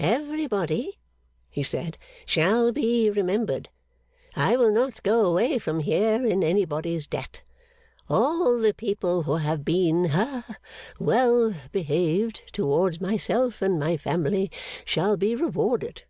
[0.00, 0.98] 'Everybody,'
[1.48, 3.68] he said, 'shall be remembered.
[4.34, 7.42] I will not go away from here in anybody's debt.
[8.10, 10.56] All the people who have been ha
[10.98, 14.50] well behaved towards myself and my family,
[14.84, 16.02] shall be rewarded.